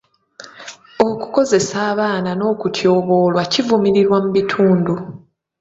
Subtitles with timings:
[1.07, 4.93] Okukozesa abaana n'okutyoboolwa kivumirirwa mu bitundu.